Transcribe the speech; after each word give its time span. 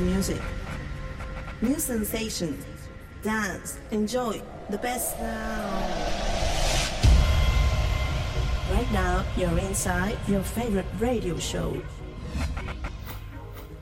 music, 0.00 0.40
new 1.60 1.78
sensation, 1.78 2.58
dance, 3.22 3.78
enjoy 3.90 4.40
the 4.70 4.78
best 4.78 5.18
now. 5.18 6.24
Right 8.70 8.90
now, 8.92 9.24
you're 9.36 9.58
inside 9.58 10.16
your 10.26 10.42
favorite 10.42 10.86
radio 10.98 11.38
show. 11.38 11.80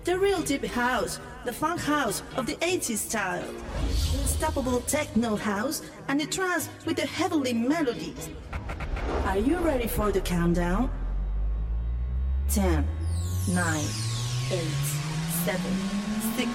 The 0.05 0.19
real 0.19 0.43
deep 0.43 0.65
house, 0.65 1.21
the 1.45 1.53
funk 1.53 1.81
house 1.81 2.23
of 2.37 2.47
the 2.47 2.57
80s 2.57 2.99
style. 2.99 3.49
Unstoppable 4.21 4.81
techno 4.81 5.37
house 5.37 5.83
and 6.09 6.21
the 6.21 6.27
trance 6.27 6.69
with 6.85 6.97
the 6.97 7.07
heavenly 7.07 7.53
melodies. 7.53 8.29
Are 9.25 9.39
you 9.39 9.59
ready 9.59 9.87
for 9.87 10.11
the 10.13 10.21
countdown? 10.21 10.91
10, 12.51 12.87
9, 13.49 13.85
8, 14.51 14.61
7, 15.45 16.02
6, 16.23 16.39
5, 16.39 16.47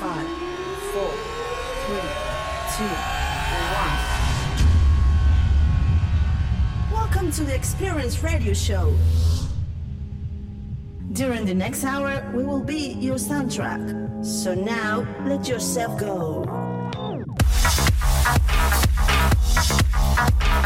4, 0.00 1.06
3, 1.06 2.02
2, 2.76 2.84
1. 6.90 6.92
Welcome 6.92 7.30
to 7.30 7.44
the 7.44 7.54
Experience 7.54 8.20
Radio 8.24 8.52
Show. 8.52 8.92
During 11.12 11.44
the 11.44 11.54
next 11.54 11.84
hour, 11.84 12.28
we 12.34 12.42
will 12.42 12.64
be 12.64 12.94
your 12.94 13.14
soundtrack. 13.14 14.24
So 14.26 14.54
now, 14.56 15.06
let 15.24 15.46
yourself 15.46 15.96
go. 15.96 16.69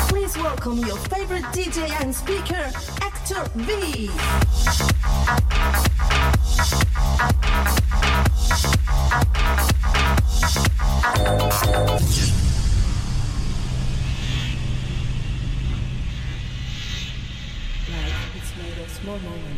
Please 0.09 0.37
welcome 0.39 0.79
your 0.79 0.97
favorite 0.97 1.45
DJ 1.53 1.89
and 2.03 2.13
speaker, 2.13 2.73
Actor 3.01 3.45
V. 3.55 4.09
Life 17.93 18.37
is 18.37 18.57
made 18.59 18.79
of 18.83 18.91
small 18.91 19.19
moments 19.19 19.54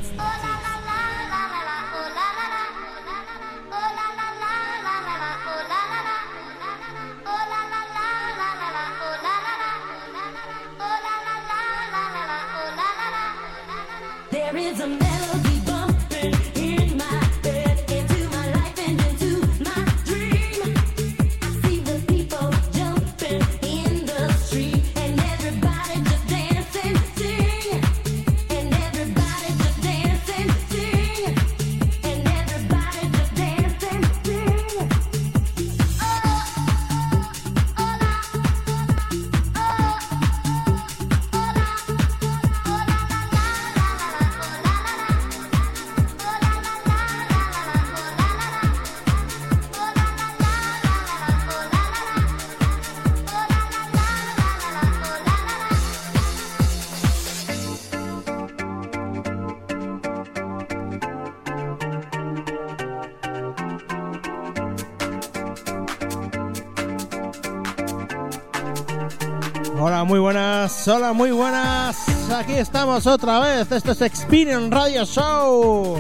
hola, 70.88 71.12
muy 71.12 71.30
buenas. 71.32 71.96
Aquí 72.30 72.52
estamos 72.52 73.06
otra 73.06 73.40
vez. 73.40 73.70
Esto 73.72 73.92
es 73.92 74.02
Experience 74.02 74.70
Radio 74.70 75.04
Show. 75.04 75.98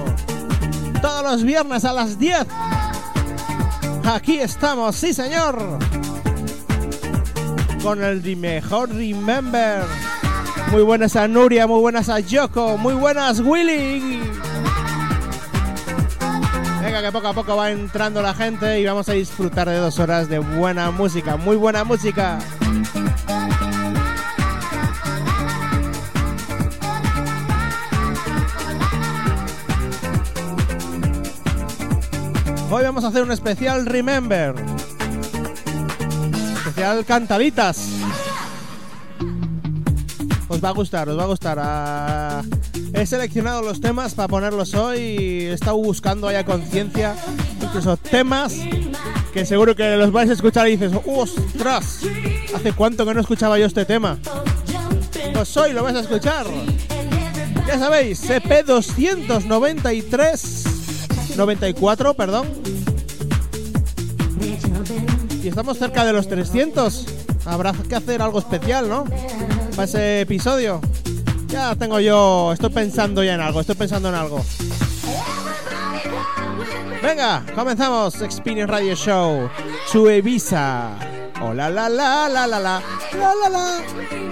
Todos 1.00 1.22
los 1.22 1.42
viernes 1.42 1.84
a 1.84 1.92
las 1.92 2.18
10. 2.18 2.46
Aquí 4.04 4.38
estamos, 4.38 4.94
sí, 4.96 5.12
señor. 5.12 5.78
Con 7.82 8.02
el 8.02 8.22
mejor 8.36 8.90
Remember. 8.90 9.84
Muy 10.70 10.82
buenas 10.82 11.16
a 11.16 11.26
Nuria, 11.26 11.66
muy 11.66 11.80
buenas 11.80 12.08
a 12.08 12.20
Yoko, 12.20 12.76
muy 12.76 12.94
buenas 12.94 13.40
Willy. 13.40 14.20
Venga, 16.82 17.02
que 17.02 17.12
poco 17.12 17.28
a 17.28 17.32
poco 17.32 17.56
va 17.56 17.70
entrando 17.70 18.20
la 18.20 18.34
gente 18.34 18.80
y 18.80 18.84
vamos 18.84 19.08
a 19.08 19.12
disfrutar 19.12 19.68
de 19.68 19.76
dos 19.76 19.98
horas 19.98 20.28
de 20.28 20.38
buena 20.38 20.90
música, 20.90 21.36
muy 21.36 21.56
buena 21.56 21.84
música. 21.84 22.38
Hoy 32.70 32.82
vamos 32.82 33.04
a 33.04 33.08
hacer 33.08 33.22
un 33.22 33.32
especial 33.32 33.86
Remember. 33.86 34.54
Especial 36.58 37.04
cantaditas. 37.04 37.88
Os 40.48 40.64
va 40.64 40.68
a 40.70 40.72
gustar, 40.72 41.08
os 41.08 41.18
va 41.18 41.24
a 41.24 41.26
gustar. 41.26 41.58
Ah, 41.60 42.42
He 42.92 43.04
seleccionado 43.06 43.62
los 43.62 43.80
temas 43.80 44.14
para 44.14 44.28
ponerlos 44.28 44.74
hoy 44.74 44.98
y 44.98 45.46
he 45.46 45.52
estado 45.52 45.76
buscando 45.76 46.28
ahí 46.28 46.36
a 46.36 46.44
conciencia. 46.44 47.14
Incluso 47.62 47.96
temas 47.96 48.54
que 49.32 49.44
seguro 49.44 49.74
que 49.76 49.96
los 49.96 50.12
vais 50.12 50.30
a 50.30 50.32
escuchar 50.32 50.68
y 50.68 50.76
dices, 50.76 50.92
¡ostras! 51.06 52.00
¿Hace 52.54 52.72
cuánto 52.72 53.04
que 53.04 53.14
no 53.14 53.20
escuchaba 53.20 53.58
yo 53.58 53.66
este 53.66 53.84
tema? 53.84 54.18
Pues 55.34 55.56
hoy 55.56 55.72
lo 55.72 55.82
vais 55.82 55.96
a 55.96 56.00
escuchar. 56.00 56.46
Ya 57.66 57.78
sabéis, 57.78 58.20
CP 58.20 58.62
293 58.62 60.64
94, 61.36 62.14
perdón. 62.14 62.48
Y 65.42 65.48
estamos 65.48 65.78
cerca 65.78 66.04
de 66.04 66.12
los 66.12 66.28
300. 66.28 67.06
Habrá 67.44 67.72
que 67.72 67.94
hacer 67.94 68.22
algo 68.22 68.38
especial, 68.38 68.88
¿no? 68.88 69.04
Para 69.70 69.84
ese 69.84 70.22
episodio. 70.22 70.80
Ya 71.48 71.74
tengo 71.76 72.00
yo, 72.00 72.52
estoy 72.52 72.70
pensando 72.70 73.22
ya 73.22 73.34
en 73.34 73.40
algo, 73.40 73.60
estoy 73.60 73.76
pensando 73.76 74.08
en 74.08 74.14
algo. 74.16 74.44
Venga, 77.02 77.44
comenzamos 77.54 78.20
Experience 78.20 78.70
Radio 78.70 78.94
Show. 78.96 79.48
Ibiza. 79.94 80.98
Oh 81.40 81.54
la 81.54 81.70
la 81.70 81.88
la 81.88 82.28
la 82.28 82.46
la 82.46 82.58
la 82.58 82.82
la 83.12 83.48
la. 83.48 84.25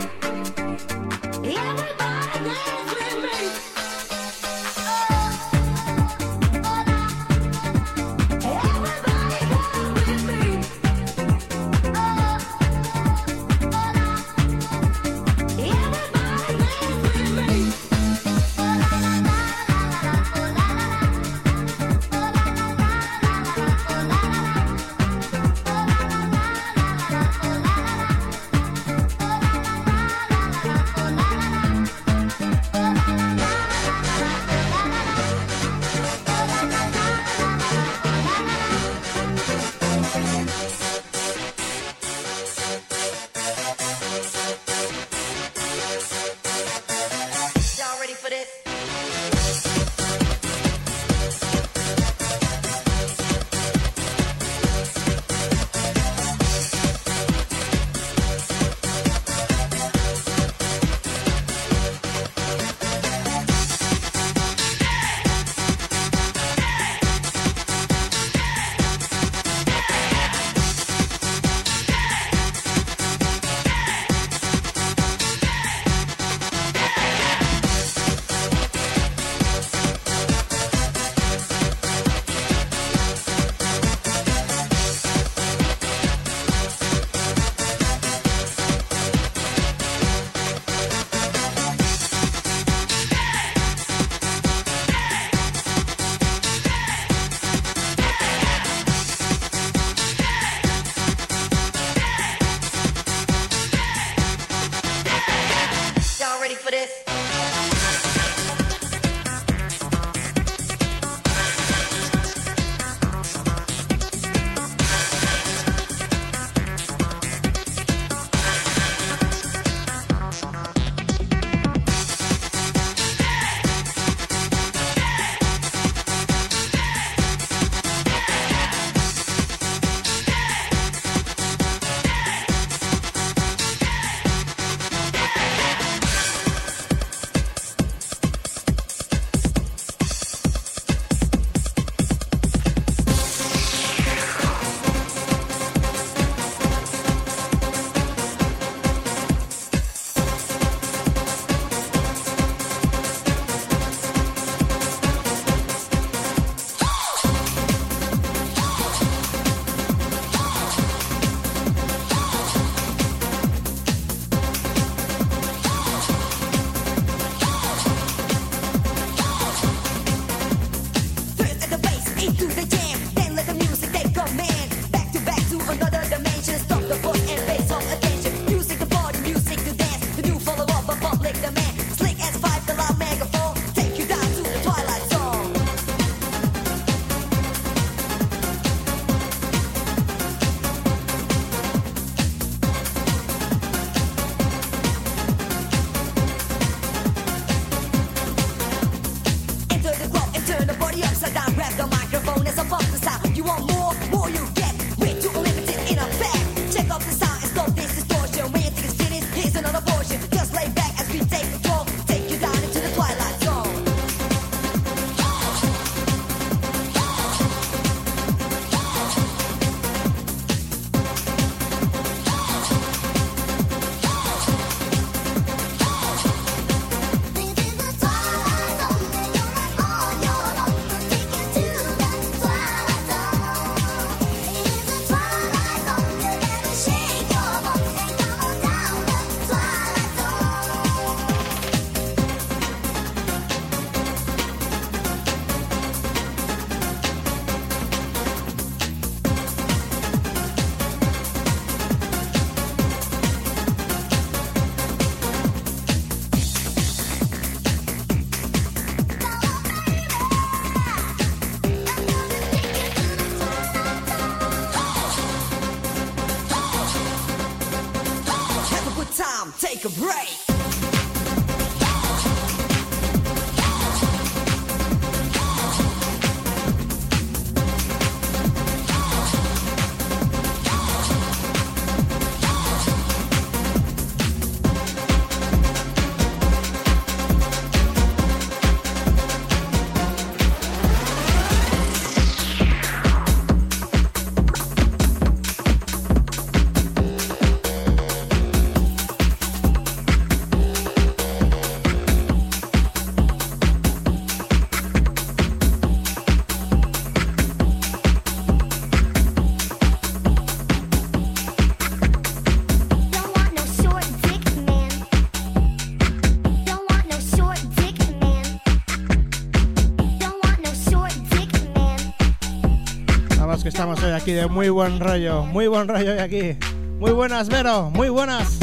de 324.33 324.47
muy 324.47 324.71
buen 324.71 325.00
rollo, 325.00 325.45
muy 325.45 325.66
buen 325.66 325.87
rollo 325.87 326.14
de 326.14 326.23
aquí. 326.23 326.57
Muy 326.99 327.12
buenas, 327.12 327.49
Vero, 327.49 327.90
muy 327.90 328.09
buenas. 328.09 328.59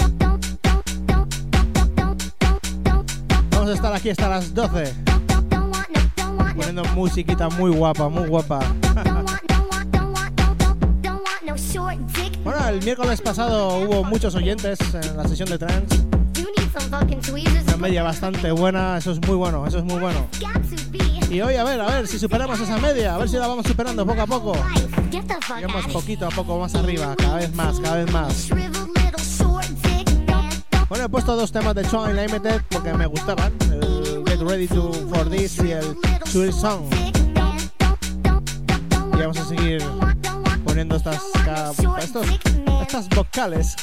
Vamos 3.51 3.69
a 3.69 3.73
estar 3.73 3.93
aquí 3.93 4.09
hasta 4.09 4.27
las 4.27 4.53
12. 4.53 4.93
Poniendo 6.55 6.83
musiquita 6.95 7.47
muy 7.49 7.71
guapa, 7.71 8.09
muy 8.09 8.27
guapa. 8.27 8.59
Bueno, 12.43 12.67
el 12.67 12.83
miércoles 12.83 13.21
pasado 13.21 13.77
hubo 13.77 14.03
muchos 14.03 14.33
oyentes 14.33 14.79
en 14.95 15.15
la 15.15 15.27
sesión 15.27 15.47
de 15.49 15.59
trance. 15.59 16.01
Una 17.67 17.77
media 17.77 18.01
bastante 18.01 18.51
buena, 18.51 18.97
eso 18.97 19.11
es 19.11 19.21
muy 19.27 19.35
bueno, 19.35 19.67
eso 19.67 19.77
es 19.77 19.83
muy 19.83 19.99
bueno. 19.99 20.27
Y 21.29 21.39
hoy 21.39 21.55
a 21.55 21.63
ver, 21.63 21.79
a 21.79 21.85
ver 21.87 22.07
si 22.07 22.19
superamos 22.19 22.59
esa 22.59 22.77
media, 22.77 23.15
a 23.15 23.17
ver 23.17 23.29
si 23.29 23.37
la 23.37 23.47
vamos 23.47 23.65
superando 23.65 24.05
poco 24.05 24.21
a 24.21 24.27
poco. 24.27 24.53
Digamos 25.11 25.87
poquito 25.91 26.25
a 26.25 26.29
poco 26.29 26.57
más 26.57 26.73
arriba, 26.75 27.13
cada 27.17 27.35
vez 27.35 27.53
más, 27.53 27.79
cada 27.81 27.97
vez 27.97 28.11
más. 28.13 28.49
Bueno, 30.87 31.05
he 31.05 31.09
puesto 31.09 31.35
dos 31.35 31.51
temas 31.51 31.75
de 31.75 31.83
Sean 31.83 32.15
Limited 32.15 32.61
porque 32.69 32.93
me 32.93 33.05
gustaban. 33.07 33.51
El 33.71 34.23
Get 34.25 34.41
Ready 34.41 34.67
to 34.67 34.93
For 35.09 35.29
This 35.29 35.59
y 35.59 35.71
el 35.71 35.97
Chill 36.25 36.53
Song. 36.53 36.85
Y 39.13 39.19
vamos 39.19 39.37
a 39.37 39.45
seguir 39.45 39.83
poniendo 40.63 40.95
estas, 40.95 41.21
estas, 41.99 42.25
estas 42.81 43.09
vocales. 43.09 43.75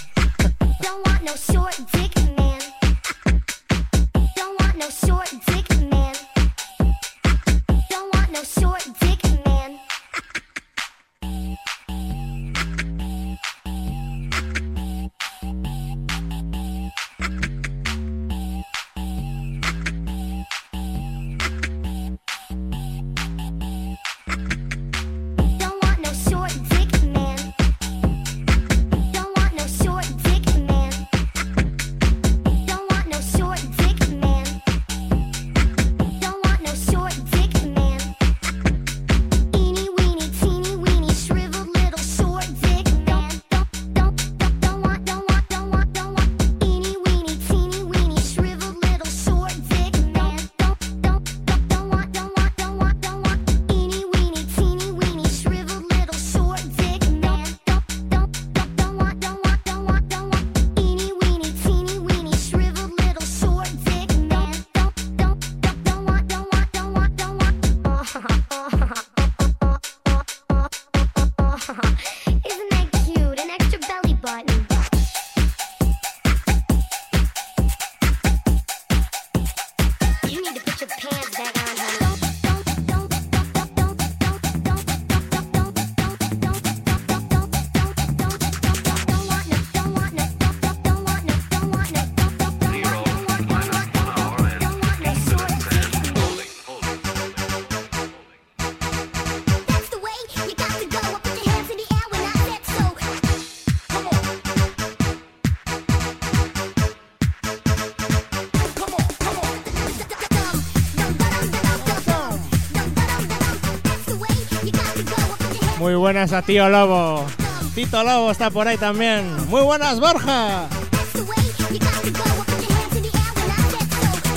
buenas 116.09 116.33
a 116.33 116.41
Tío 116.41 116.71
Lobo. 116.71 117.27
Tito 117.75 118.03
Lobo 118.03 118.31
está 118.31 118.51
por 118.51 118.67
ahí 118.67 118.79
también. 118.79 119.47
Muy 119.49 119.61
buenas, 119.61 120.01
Borja. 120.01 120.67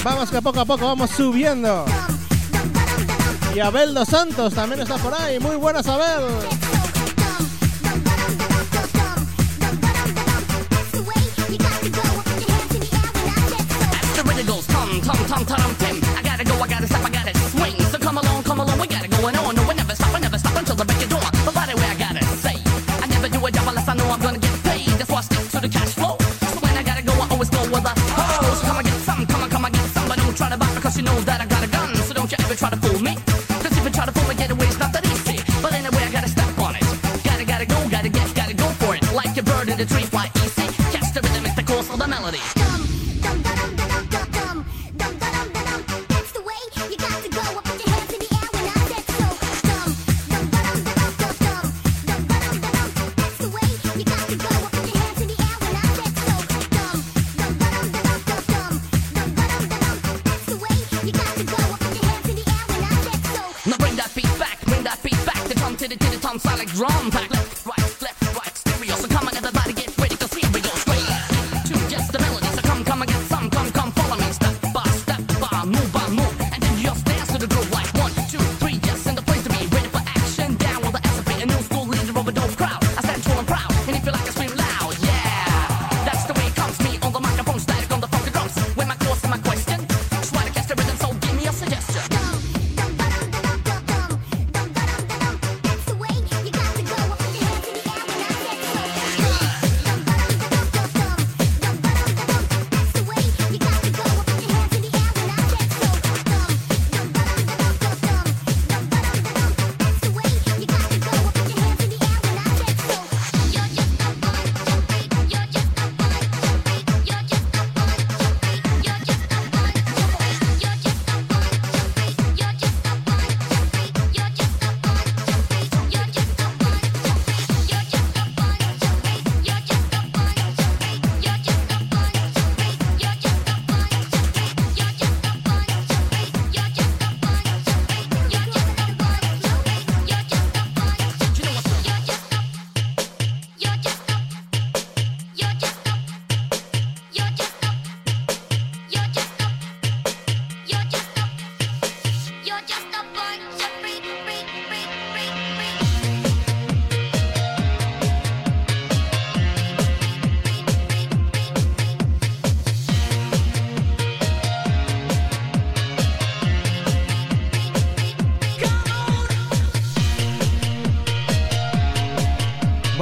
Vamos 0.03 0.29
que 0.29 0.41
poco 0.41 0.59
a 0.59 0.65
poco 0.65 0.85
vamos 0.85 1.11
subiendo. 1.11 1.85
Y 3.55 3.61
Abel 3.61 3.93
Dos 3.93 4.09
Santos 4.09 4.53
también 4.53 4.81
está 4.81 4.97
por 4.97 5.13
ahí. 5.13 5.39
Muy 5.39 5.55
buenas, 5.55 5.87
Abel. 5.87 6.25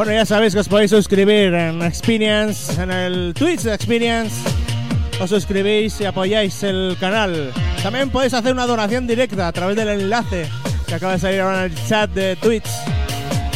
Bueno, 0.09 0.21
ya 0.23 0.25
sabéis 0.25 0.55
que 0.55 0.61
os 0.61 0.67
podéis 0.67 0.89
suscribir 0.89 1.53
en 1.53 1.83
Experience, 1.83 2.81
en 2.81 2.89
el 2.89 3.31
Twitch 3.35 3.61
de 3.61 3.75
Experience. 3.75 4.33
Os 5.21 5.29
suscribís 5.29 6.01
y 6.01 6.05
apoyáis 6.05 6.63
el 6.63 6.97
canal. 6.99 7.53
También 7.83 8.09
podéis 8.09 8.33
hacer 8.33 8.53
una 8.53 8.65
donación 8.65 9.05
directa 9.05 9.47
a 9.47 9.51
través 9.51 9.75
del 9.75 9.87
enlace 9.87 10.47
que 10.87 10.95
acaba 10.95 11.13
de 11.13 11.19
salir 11.19 11.41
ahora 11.41 11.65
en 11.65 11.71
el 11.71 11.87
chat 11.87 12.09
de 12.09 12.35
Twitch. 12.37 12.67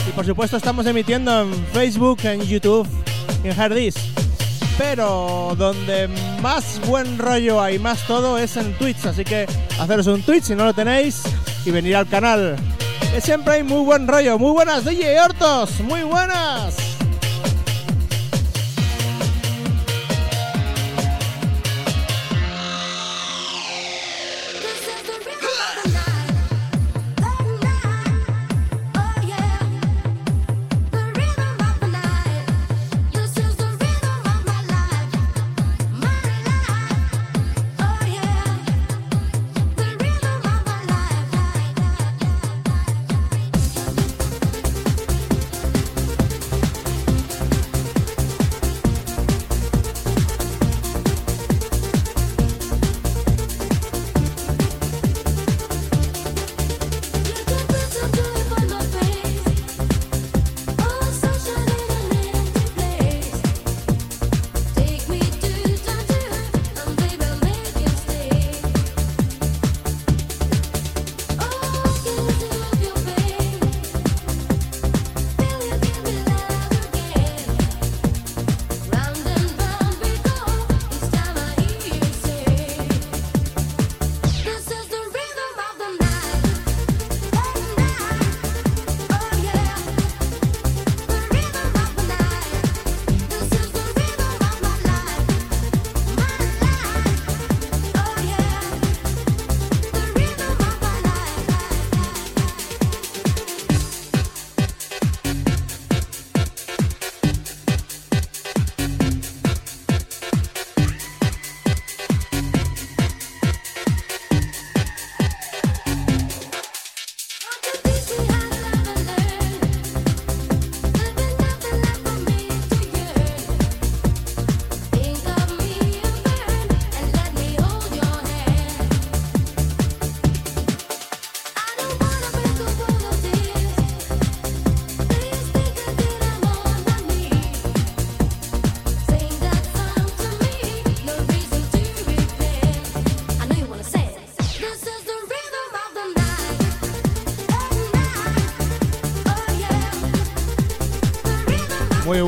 Y 0.07 0.11
por 0.11 0.27
supuesto 0.27 0.57
estamos 0.57 0.85
emitiendo 0.85 1.41
en 1.41 1.51
Facebook, 1.73 2.19
en 2.23 2.41
YouTube 2.41 2.87
y 3.43 3.47
en 3.47 3.59
Hardis. 3.59 3.95
Pero 4.77 5.55
donde 5.57 6.07
más 6.39 6.79
buen 6.85 7.17
rollo 7.17 7.59
hay, 7.59 7.79
más 7.79 8.05
todo 8.05 8.37
es 8.37 8.57
en 8.57 8.77
Twitch. 8.77 9.03
Así 9.07 9.23
que 9.23 9.47
haceros 9.79 10.05
un 10.05 10.21
Twitch 10.21 10.43
si 10.43 10.55
no 10.55 10.65
lo 10.65 10.73
tenéis 10.75 11.23
y 11.65 11.71
venir 11.71 11.95
al 11.95 12.07
canal. 12.07 12.57
Siempre 13.21 13.53
hay 13.55 13.63
muy 13.63 13.83
buen 13.85 14.07
rollo. 14.07 14.37
Muy 14.37 14.51
buenas, 14.51 14.85
DJ 14.85 15.19
Hortos. 15.21 15.79
Muy 15.81 16.03
buenas. 16.03 16.82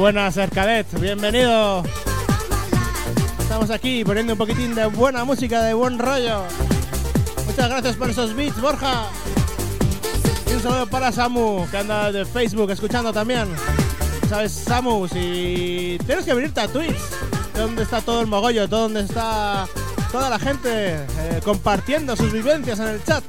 Buenas, 0.06 0.38
Arcadet. 0.38 0.86
Bienvenido. 1.00 1.82
Estamos 3.40 3.72
aquí 3.72 4.06
poniendo 4.06 4.34
un 4.34 4.38
poquitín 4.38 4.76
de 4.76 4.86
buena 4.86 5.26
música, 5.26 5.64
de 5.64 5.74
buen 5.74 5.98
rollo. 5.98 6.44
Muchas 7.48 7.68
gracias 7.68 7.96
por 7.96 8.12
esos 8.12 8.36
beats, 8.36 8.62
Borja. 8.62 9.08
Y 10.48 10.54
un 10.54 10.62
saludo 10.62 10.86
para 10.86 11.12
Samu, 11.12 11.68
que 11.72 11.78
anda 11.78 12.12
de 12.12 12.24
Facebook 12.24 12.70
escuchando 12.70 13.12
también. 13.12 13.48
¿Sabes, 14.30 14.52
Samu? 14.52 15.08
Si 15.08 15.98
tienes 16.06 16.24
que 16.24 16.36
venirte 16.36 16.62
a 16.62 16.68
Twitch, 16.68 17.02
donde 17.56 17.82
está 17.82 18.00
todo 18.00 18.22
el 18.22 18.28
mogollo, 18.28 18.68
donde 18.68 19.00
está 19.00 19.68
toda 20.12 20.30
la 20.30 20.38
gente 20.38 20.70
eh, 20.70 21.42
compartiendo 21.44 22.16
sus 22.16 22.32
vivencias 22.32 22.78
en 22.78 22.90
el 22.90 23.04
chat. 23.04 23.24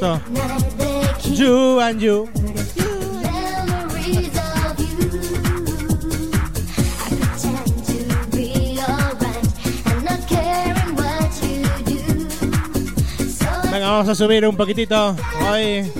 esto. 0.00 0.20
You. 1.98 2.28
Venga, 13.70 13.90
vamos 13.90 14.08
a 14.08 14.14
subir 14.14 14.46
un 14.46 14.56
poquitito. 14.56 15.14
Hoy, 15.48 15.92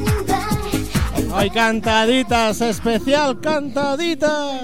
hoy 1.33 1.51
cantaditas, 1.51 2.61
especial 2.63 3.39
cantaditas. 3.41 4.60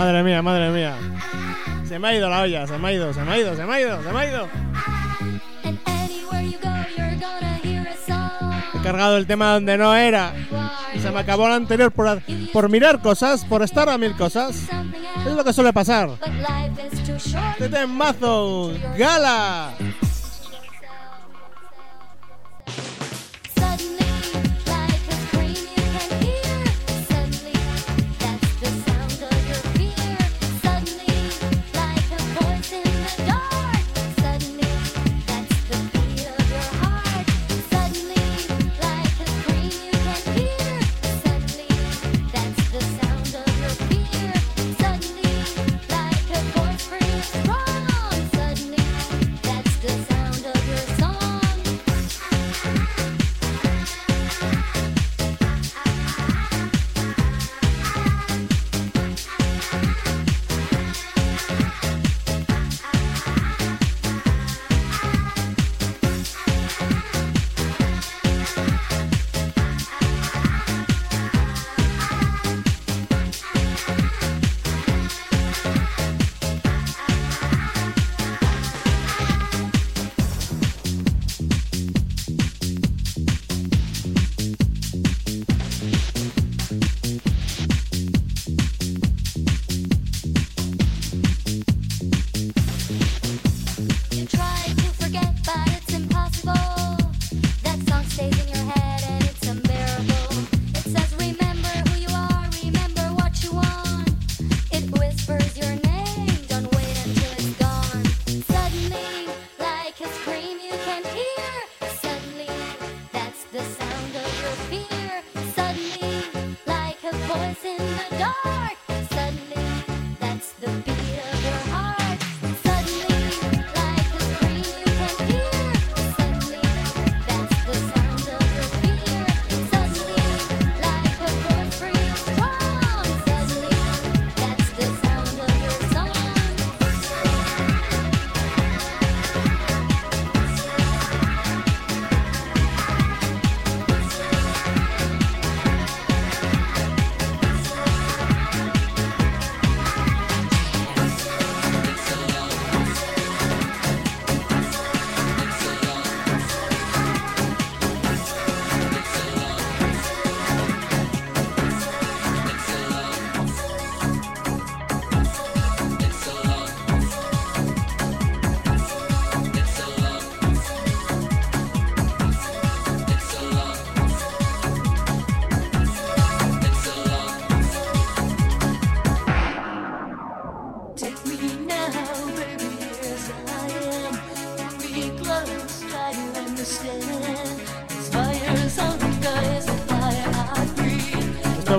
Madre 0.00 0.22
mía, 0.22 0.40
madre 0.40 0.70
mía. 0.70 0.94
Se 1.86 1.98
me 1.98 2.08
ha 2.08 2.14
ido 2.14 2.30
la 2.30 2.40
olla, 2.40 2.66
se 2.66 2.78
me 2.78 2.88
ha 2.88 2.92
ido, 2.94 3.12
se 3.12 3.20
me 3.22 3.32
ha 3.32 3.38
ido, 3.38 3.54
se 3.54 3.66
me 3.66 3.74
ha 3.74 3.80
ido, 3.82 4.02
se 4.02 4.10
me 4.10 4.18
ha 4.18 4.30
ido. 4.30 4.48
He 8.72 8.82
cargado 8.82 9.18
el 9.18 9.26
tema 9.26 9.52
donde 9.52 9.76
no 9.76 9.94
era. 9.94 10.32
Y 10.94 11.00
se 11.00 11.10
me 11.10 11.20
acabó 11.20 11.48
el 11.48 11.52
anterior 11.52 11.92
por, 11.92 12.22
por 12.50 12.70
mirar 12.70 13.02
cosas, 13.02 13.44
por 13.44 13.62
estar 13.62 13.90
a 13.90 13.98
mil 13.98 14.16
cosas. 14.16 14.68
Es 15.26 15.34
lo 15.34 15.44
que 15.44 15.52
suele 15.52 15.74
pasar. 15.74 16.08
Este 17.58 17.86
mazo, 17.86 18.72
gala. 18.96 19.74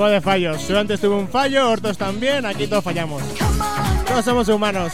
de 0.10 0.22
fallos. 0.22 0.68
Yo 0.68 0.80
antes 0.80 1.00
tuve 1.00 1.16
un 1.16 1.28
fallo, 1.28 1.70
Hortos 1.70 1.98
también, 1.98 2.46
aquí 2.46 2.68
todos 2.68 2.84
fallamos. 2.84 3.22
Todos 4.08 4.26
somos 4.26 4.48
humanos. 4.50 4.94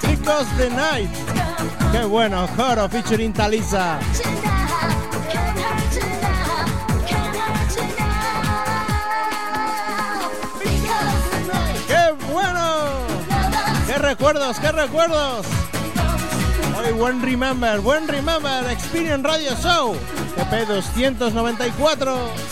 Chicos 0.00 0.46
the 0.56 0.70
Night. 0.70 1.10
Qué 1.92 2.04
bueno, 2.04 2.46
Joro 2.56 2.88
featuring 2.88 3.32
Talisa. 3.32 3.98
¡Qué 11.86 12.32
bueno! 12.32 12.84
¡Qué 13.86 13.98
recuerdos, 13.98 14.58
qué 14.60 14.72
recuerdos! 14.72 15.55
One 16.92 17.20
Remember, 17.20 17.80
One 17.82 18.06
Remember 18.06 18.64
Experience 18.70 19.24
Radio 19.24 19.54
Show, 19.56 19.96
EP 20.36 20.66
294. 20.66 22.45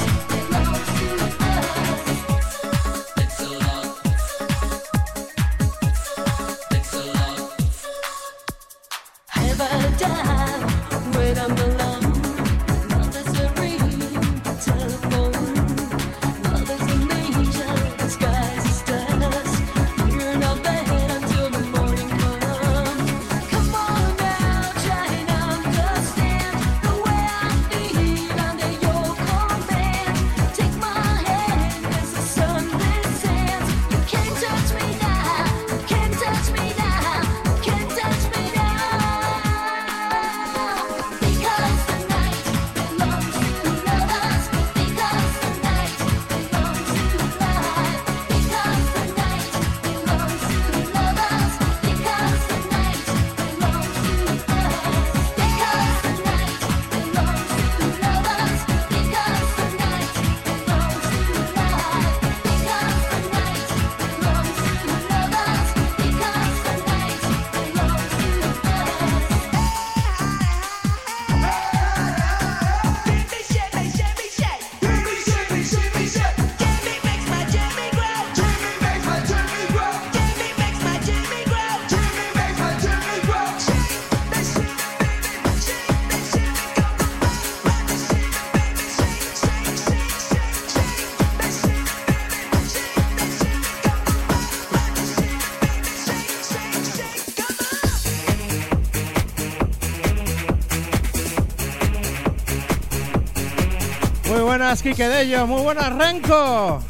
Buenas, 104.59 104.83
Quique 104.83 105.09
Dello. 105.09 105.49
Muy 105.49 105.63
buenas, 105.63 105.93
Renko. 105.97 106.81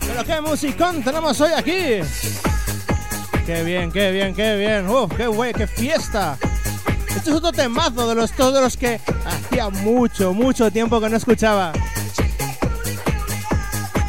Pero 0.00 0.24
qué 0.24 0.40
musicón 0.40 1.02
tenemos 1.02 1.38
hoy 1.42 1.50
aquí. 1.52 2.00
Qué 3.44 3.62
bien, 3.64 3.92
qué 3.92 4.10
bien, 4.12 4.34
qué 4.34 4.56
bien. 4.56 4.88
Uf, 4.88 5.14
qué 5.14 5.26
güey, 5.26 5.52
qué 5.52 5.66
fiesta. 5.66 6.38
Este 7.14 7.28
es 7.28 7.36
otro 7.36 7.52
temazo 7.52 8.08
de 8.08 8.14
los 8.14 8.32
todos 8.32 8.62
los 8.62 8.78
que 8.78 8.98
hacía 9.26 9.68
mucho, 9.68 10.32
mucho 10.32 10.70
tiempo 10.70 11.02
que 11.02 11.10
no 11.10 11.18
escuchaba. 11.18 11.72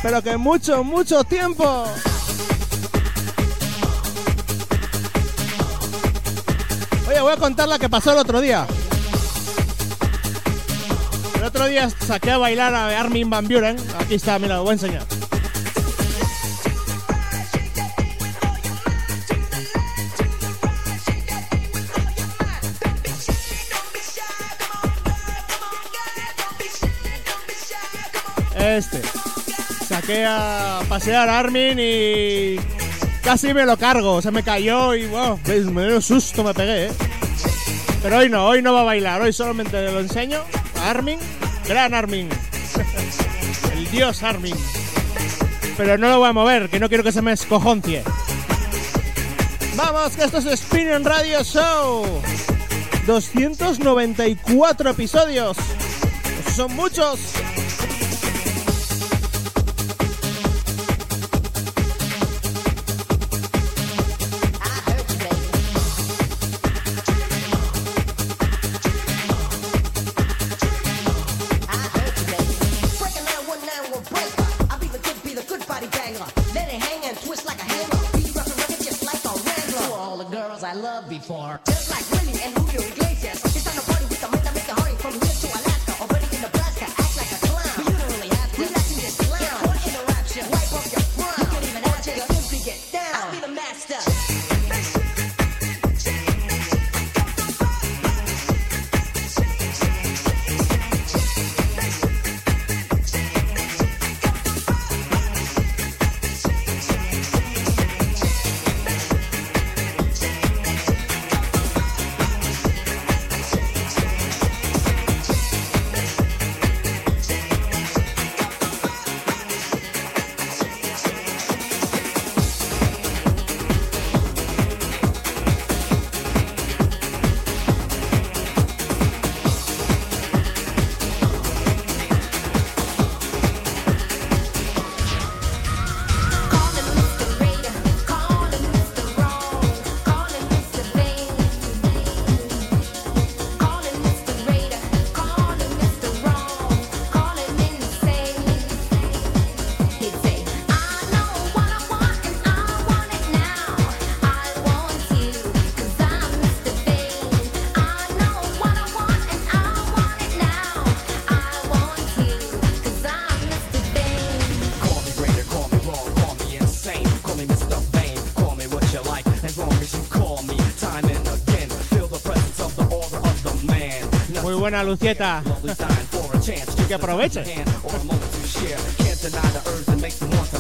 Pero 0.01 0.21
que 0.21 0.37
mucho, 0.37 0.81
mucho 0.81 1.25
tiempo. 1.25 1.83
Oye, 7.09 7.19
voy 7.19 7.33
a 7.33 7.37
contar 7.37 7.67
la 7.67 7.77
que 7.77 7.89
pasó 7.89 8.13
el 8.13 8.19
otro 8.19 8.39
día. 8.39 8.65
Otro 11.57 11.69
día 11.69 11.89
saqué 11.89 12.29
a 12.29 12.37
bailar 12.37 12.75
a 12.75 12.99
Armin 12.99 13.31
Van 13.31 13.47
Buren. 13.47 13.77
Aquí 13.99 14.13
está, 14.13 14.37
mira, 14.37 14.57
lo 14.57 14.61
voy 14.61 14.69
a 14.69 14.73
enseñar. 14.73 15.07
Este. 28.59 29.01
Saqué 29.87 30.25
a 30.27 30.81
pasear 30.87 31.27
a 31.27 31.39
Armin 31.39 31.79
y 31.79 32.57
casi 33.23 33.55
me 33.55 33.65
lo 33.65 33.77
cargo. 33.77 34.21
Se 34.21 34.29
me 34.29 34.43
cayó 34.43 34.93
y 34.93 35.07
wow, 35.07 35.39
me 35.73 35.87
dio 35.87 36.01
susto, 36.01 36.43
me 36.43 36.53
pegué, 36.53 36.85
¿eh? 36.85 36.91
Pero 38.03 38.19
hoy 38.19 38.29
no, 38.29 38.45
hoy 38.45 38.61
no 38.61 38.73
va 38.73 38.81
a 38.81 38.83
bailar. 38.83 39.23
Hoy 39.23 39.33
solamente 39.33 39.91
lo 39.91 40.01
enseño 40.01 40.43
a 40.79 40.91
Armin. 40.91 41.17
Gran 41.67 41.93
Armin. 41.93 42.29
El 43.73 43.91
dios 43.91 44.23
Armin. 44.23 44.55
Pero 45.75 45.97
no 45.97 46.09
lo 46.09 46.19
voy 46.19 46.29
a 46.29 46.33
mover, 46.33 46.69
que 46.69 46.79
no 46.79 46.87
quiero 46.87 47.03
que 47.03 47.11
se 47.11 47.21
me 47.21 47.33
escojoncie. 47.33 48.03
Vamos, 49.75 50.15
que 50.15 50.23
esto 50.23 50.37
es 50.37 50.59
Spinning 50.59 51.03
Radio 51.03 51.43
Show. 51.43 52.21
294 53.05 54.89
episodios. 54.89 55.57
Son 56.55 56.73
muchos. 56.75 57.19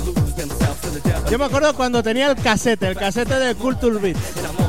Lose 0.05 0.35
themselves 0.35 0.81
to 0.81 0.89
the 0.91 0.99
devil. 1.09 1.29
Yo 1.31 1.37
me 1.37 1.45
acuerdo 1.45 1.73
cuando 1.75 2.03
tenía 2.03 2.29
el 2.29 2.35
casete, 2.35 2.87
el 2.87 2.95
casete 2.95 3.39
de 3.39 3.55
Culture 3.55 3.97
Beat. 3.99 4.17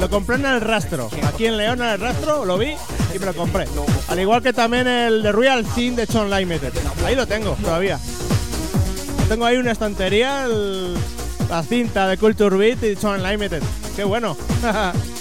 Lo 0.01 0.09
compré 0.09 0.37
en 0.37 0.47
el 0.47 0.61
rastro. 0.61 1.11
Aquí 1.25 1.47
en 1.47 1.57
León, 1.57 1.83
en 1.83 1.89
el 1.89 2.01
rastro, 2.01 2.45
lo 2.45 2.59
vi 2.59 2.75
y 3.15 3.19
me 3.19 3.27
lo 3.27 3.35
compré. 3.35 3.67
Al 4.09 4.21
igual 4.21 4.43
que 4.43 4.53
también 4.53 4.87
el 4.87 5.23
de 5.23 5.33
Real 5.33 5.65
Thing 5.65 5.93
de 5.93 6.07
John 6.07 6.31
Limited. 6.31 6.73
Ahí 7.05 7.15
lo 7.15 7.27
tengo 7.27 7.53
todavía. 7.63 7.99
Tengo 9.29 9.45
ahí 9.45 9.57
una 9.57 9.73
estantería, 9.73 10.47
la 11.49 11.63
cinta 11.63 12.09
de 12.09 12.17
Culture 12.17 12.57
Beat 12.57 12.83
y 12.85 12.99
John 13.01 13.23
Limited. 13.23 13.63
Qué 13.97 14.05
bueno. 14.05 14.37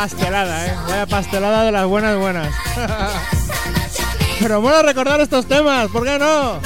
pastelada, 0.00 0.66
¿eh? 0.66 0.74
Vaya 0.88 1.06
pastelada 1.06 1.62
de 1.62 1.72
las 1.72 1.84
buenas 1.84 2.16
buenas. 2.16 2.48
Pero 4.40 4.62
bueno 4.62 4.80
recordar 4.80 5.20
estos 5.20 5.44
temas, 5.44 5.88
¿por 5.88 6.04
qué 6.04 6.18
no? 6.18 6.58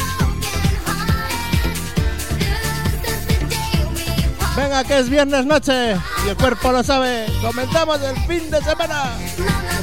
Venga, 4.56 4.84
que 4.84 4.98
es 4.98 5.10
viernes 5.10 5.46
noche 5.46 5.96
y 6.24 6.28
el 6.28 6.36
cuerpo 6.36 6.70
lo 6.70 6.84
sabe. 6.84 7.26
Comentamos 7.42 8.00
el 8.02 8.16
fin 8.18 8.48
de 8.52 8.62
semana. 8.62 9.16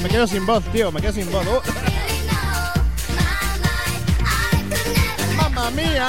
Me 0.02 0.08
quedo 0.08 0.26
sin 0.28 0.46
voz, 0.46 0.64
tío, 0.72 0.90
me 0.90 1.02
quedo 1.02 1.12
sin 1.12 1.30
voz. 1.30 1.46
Uh. 1.46 1.60
Mamma 5.36 5.72
mía. 5.72 6.08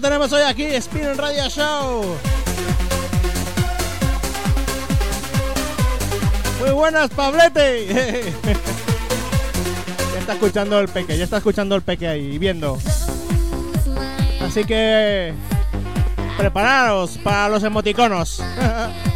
Tenemos 0.00 0.32
hoy 0.32 0.42
aquí, 0.42 0.64
Spin 0.64 1.16
Radio 1.16 1.48
Show. 1.48 2.16
Muy 6.60 6.70
buenas, 6.70 7.10
Pablete. 7.10 7.86
ya 10.12 10.20
está 10.20 10.32
escuchando 10.34 10.78
el 10.80 10.88
peque, 10.88 11.16
ya 11.16 11.24
está 11.24 11.38
escuchando 11.38 11.74
el 11.74 11.82
peque 11.82 12.06
ahí, 12.06 12.38
viendo. 12.38 12.78
Así 14.40 14.64
que 14.64 15.34
prepararos 16.36 17.18
para 17.18 17.48
los 17.48 17.62
emoticonos. 17.62 18.42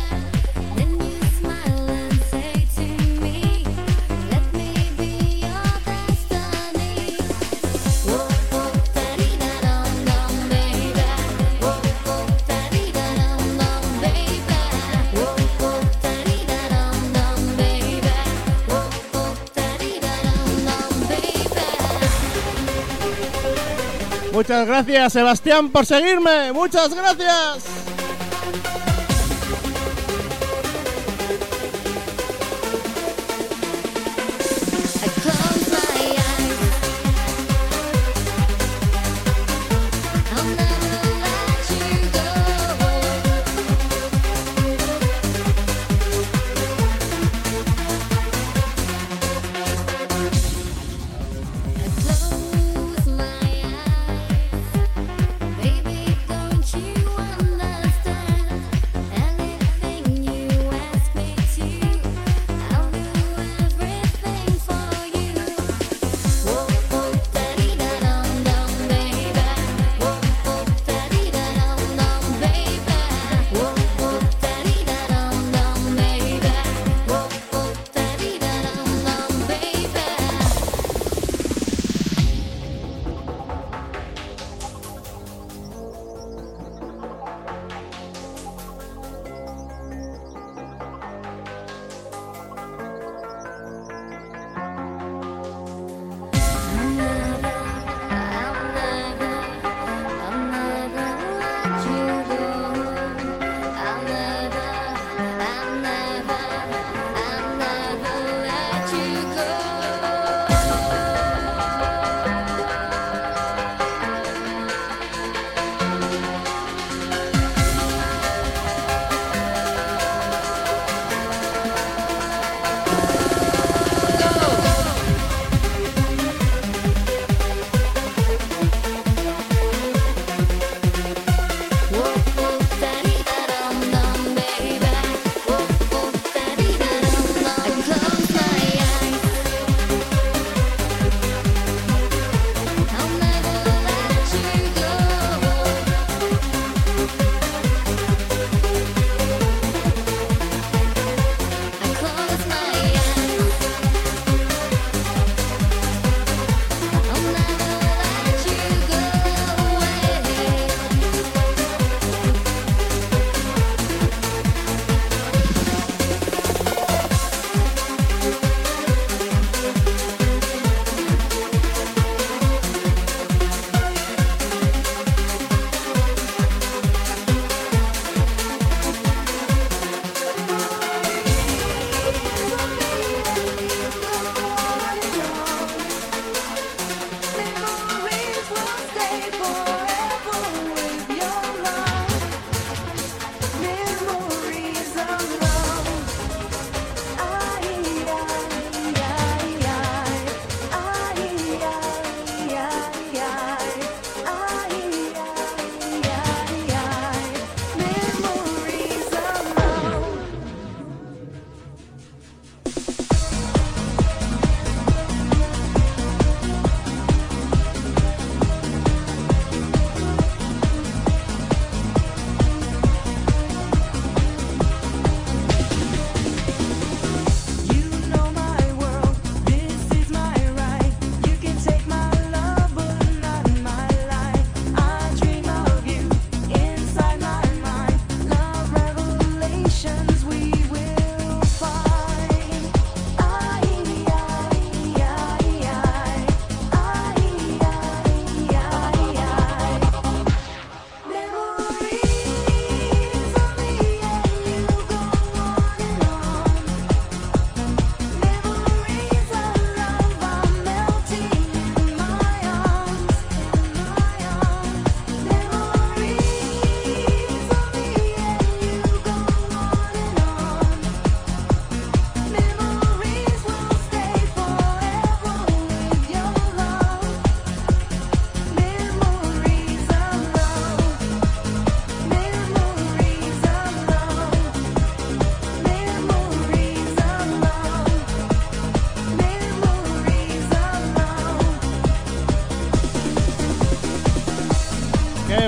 Muchas 24.42 24.66
gracias, 24.66 25.12
Sebastián, 25.12 25.68
por 25.68 25.86
seguirme. 25.86 26.52
Muchas 26.52 26.92
gracias. 26.92 27.81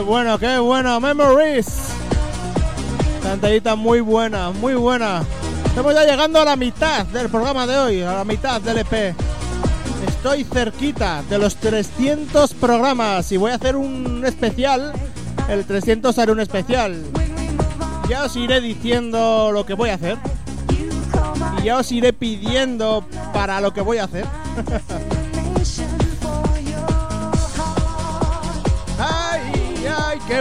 Bueno, 0.04 0.38
qué 0.38 0.58
bueno. 0.58 1.00
Memories. 1.00 1.66
Cantadita 3.22 3.74
muy 3.74 4.00
buena, 4.00 4.50
muy 4.50 4.74
buena. 4.74 5.22
Estamos 5.64 5.94
ya 5.94 6.04
llegando 6.04 6.40
a 6.40 6.44
la 6.44 6.56
mitad 6.56 7.06
del 7.06 7.28
programa 7.28 7.66
de 7.66 7.78
hoy, 7.78 8.02
a 8.02 8.12
la 8.12 8.24
mitad 8.24 8.60
del 8.60 8.78
EP. 8.78 9.14
Estoy 10.06 10.44
cerquita 10.44 11.22
de 11.28 11.38
los 11.38 11.56
300 11.56 12.54
programas 12.54 13.32
y 13.32 13.36
voy 13.36 13.50
a 13.50 13.54
hacer 13.54 13.76
un 13.76 14.24
especial. 14.26 14.92
El 15.48 15.64
300 15.64 16.18
haré 16.18 16.32
un 16.32 16.40
especial. 16.40 17.02
Ya 18.08 18.24
os 18.24 18.36
iré 18.36 18.60
diciendo 18.60 19.50
lo 19.52 19.64
que 19.64 19.74
voy 19.74 19.90
a 19.90 19.94
hacer. 19.94 20.18
Y 21.58 21.64
ya 21.64 21.78
os 21.78 21.90
iré 21.90 22.12
pidiendo 22.12 23.04
para 23.32 23.60
lo 23.60 23.72
que 23.72 23.80
voy 23.80 23.98
a 23.98 24.04
hacer. 24.04 24.26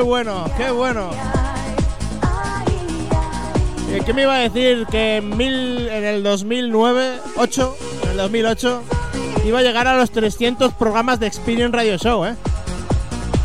bueno, 0.03 0.45
qué 0.57 0.69
bueno! 0.69 1.09
Eh, 3.89 4.01
¿Qué 4.05 4.13
me 4.13 4.23
iba 4.23 4.35
a 4.35 4.39
decir? 4.39 4.85
Que 4.87 5.17
en, 5.17 5.37
mil, 5.37 5.87
en 5.87 6.03
el 6.03 6.23
2009, 6.23 7.19
8, 7.37 7.77
en 8.03 8.09
el 8.09 8.17
2008, 8.17 8.83
iba 9.45 9.59
a 9.59 9.61
llegar 9.61 9.87
a 9.87 9.95
los 9.95 10.11
300 10.11 10.73
programas 10.73 11.19
de 11.19 11.27
Experience 11.27 11.75
Radio 11.75 11.97
Show, 11.97 12.25
¿eh? 12.25 12.35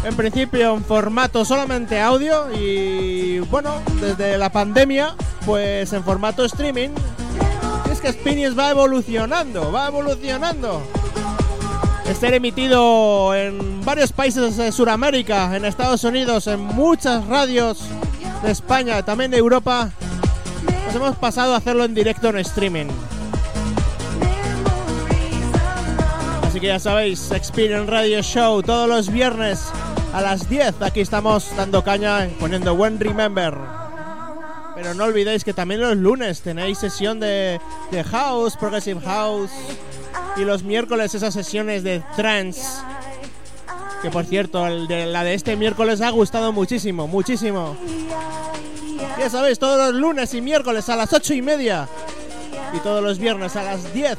En 0.04 0.16
principio 0.16 0.74
en 0.74 0.84
formato 0.84 1.44
solamente 1.44 2.00
audio 2.00 2.46
y 2.54 3.40
bueno, 3.40 3.82
desde 4.00 4.38
la 4.38 4.50
pandemia, 4.50 5.14
pues 5.44 5.92
en 5.92 6.02
formato 6.02 6.44
streaming. 6.44 6.90
Es 7.92 8.00
que 8.00 8.08
Experience 8.08 8.56
va 8.56 8.70
evolucionando, 8.70 9.70
va 9.70 9.88
evolucionando. 9.88 10.82
Estar 12.08 12.32
emitido 12.32 13.34
en 13.34 13.84
varios 13.84 14.12
países 14.12 14.56
de 14.56 14.72
Sudamérica, 14.72 15.54
en 15.54 15.64
Estados 15.64 16.02
Unidos, 16.04 16.46
en 16.46 16.58
muchas 16.58 17.24
radios 17.26 17.84
de 18.42 18.50
España, 18.50 19.04
también 19.04 19.30
de 19.30 19.36
Europa. 19.36 19.90
Nos 20.86 20.94
hemos 20.94 21.16
pasado 21.16 21.54
a 21.54 21.58
hacerlo 21.58 21.84
en 21.84 21.94
directo 21.94 22.30
en 22.30 22.38
streaming. 22.38 22.86
Así 26.42 26.58
que 26.60 26.68
ya 26.68 26.78
sabéis, 26.78 27.30
Experience 27.30 27.90
Radio 27.90 28.22
Show 28.22 28.62
todos 28.62 28.88
los 28.88 29.12
viernes 29.12 29.66
a 30.14 30.22
las 30.22 30.48
10. 30.48 30.80
Aquí 30.80 31.00
estamos 31.00 31.54
dando 31.56 31.84
caña 31.84 32.28
poniendo 32.40 32.74
buen 32.74 32.98
remember. 32.98 33.54
Pero 34.74 34.94
no 34.94 35.04
olvidéis 35.04 35.44
que 35.44 35.52
también 35.52 35.82
los 35.82 35.96
lunes 35.96 36.40
tenéis 36.40 36.78
sesión 36.78 37.20
de, 37.20 37.60
de 37.90 38.04
House, 38.04 38.56
Progressive 38.56 39.00
House. 39.02 39.50
Y 40.38 40.44
los 40.44 40.62
miércoles 40.62 41.14
esas 41.14 41.34
sesiones 41.34 41.82
de 41.82 42.02
trance. 42.16 42.62
Que 44.02 44.10
por 44.10 44.24
cierto, 44.24 44.66
el 44.66 44.86
de, 44.86 45.06
la 45.06 45.24
de 45.24 45.34
este 45.34 45.56
miércoles 45.56 46.00
ha 46.00 46.10
gustado 46.10 46.52
muchísimo, 46.52 47.08
muchísimo. 47.08 47.76
Ya 49.18 49.28
sabéis, 49.28 49.58
todos 49.58 49.92
los 49.92 50.00
lunes 50.00 50.32
y 50.34 50.40
miércoles 50.40 50.88
a 50.88 50.96
las 50.96 51.12
8 51.12 51.34
y 51.34 51.42
media. 51.42 51.88
Y 52.72 52.78
todos 52.78 53.02
los 53.02 53.18
viernes 53.18 53.56
a 53.56 53.64
las 53.64 53.92
10. 53.92 54.16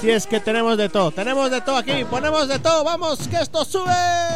Si 0.00 0.10
es 0.10 0.26
que 0.26 0.40
tenemos 0.40 0.76
de 0.76 0.88
todo, 0.88 1.10
tenemos 1.10 1.50
de 1.50 1.60
todo 1.60 1.76
aquí, 1.76 2.04
ponemos 2.04 2.48
de 2.48 2.58
todo, 2.58 2.84
vamos, 2.84 3.28
que 3.28 3.36
esto 3.36 3.64
sube. 3.64 4.35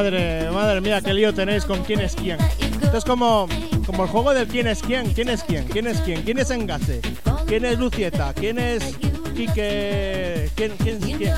Madre, 0.00 0.50
madre, 0.50 0.80
mía, 0.80 1.02
qué 1.02 1.12
lío 1.12 1.34
tenéis 1.34 1.66
con 1.66 1.84
quién 1.84 2.00
es 2.00 2.14
quién. 2.14 2.38
Esto 2.82 2.96
es 2.96 3.04
como, 3.04 3.46
como 3.84 4.04
el 4.04 4.08
juego 4.08 4.32
del 4.32 4.48
quién 4.48 4.66
es 4.66 4.80
quién, 4.80 5.12
quién 5.12 5.28
es 5.28 5.42
quién, 5.42 5.66
quién 5.66 5.86
es 5.86 6.00
quién, 6.00 6.22
quién 6.22 6.38
es 6.38 6.50
Engase, 6.50 7.02
quién 7.46 7.66
es 7.66 7.78
Lucieta, 7.78 8.32
quién 8.32 8.58
es 8.58 8.96
Quique, 9.36 10.50
quién, 10.54 10.72
quién, 10.78 11.00
quién, 11.00 11.34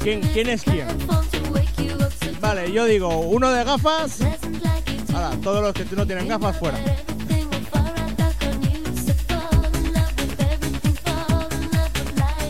quién, 0.00 0.20
quién 0.22 0.48
es 0.48 0.62
quién. 0.62 0.88
Vale, 2.40 2.72
yo 2.72 2.84
digo, 2.86 3.16
uno 3.20 3.48
de 3.52 3.62
gafas, 3.62 4.18
ahora, 5.14 5.30
todos 5.40 5.62
los 5.62 5.72
que 5.72 5.84
no 5.94 6.04
tienen 6.04 6.26
gafas 6.26 6.58
fuera. 6.58 6.78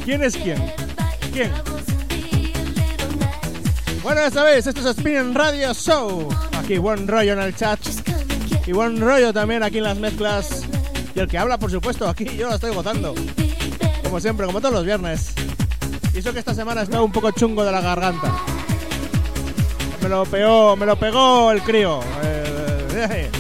¿Quién 0.07 0.25
es 0.25 0.39
quién? 0.39 0.73
¿Quién? 1.35 1.53
Bueno, 4.03 4.23
ya 4.23 4.31
sabéis, 4.31 4.67
esto 4.67 4.81
es 4.81 4.97
Spinning 4.97 5.35
Radio 5.35 5.75
Show. 5.75 6.29
Aquí 6.59 6.79
buen 6.79 7.07
rollo 7.07 7.35
en 7.35 7.41
el 7.41 7.55
chat. 7.55 7.79
Y 8.67 8.73
buen 8.73 8.99
rollo 8.99 9.33
también 9.33 9.63
aquí 9.63 9.79
en 9.79 9.85
las 9.85 9.99
mezclas. 9.99 10.65
Y 11.15 11.21
el 11.21 11.29
que 11.29 11.37
habla, 11.37 11.59
por 11.59 11.71
supuesto, 11.71 12.09
aquí 12.09 12.25
yo 12.37 12.49
lo 12.49 12.55
estoy 12.55 12.75
gozando. 12.75 13.15
Como 14.03 14.19
siempre, 14.21 14.47
como 14.47 14.61
todos 14.61 14.73
los 14.75 14.85
viernes. 14.87 15.35
Y 16.15 16.19
eso 16.19 16.33
que 16.33 16.39
esta 16.39 16.55
semana 16.55 16.83
está 16.83 17.03
un 17.03 17.13
poco 17.13 17.31
chungo 17.33 17.63
de 17.63 17.73
la 17.73 17.83
garganta. 17.83 18.33
Me 20.03 20.09
lo 20.09 20.25
pegó, 20.25 20.77
me 20.77 20.87
lo 20.87 20.97
pegó 20.97 21.53
el 21.53 21.63
crío. 21.63 22.01
Eh, 22.23 23.31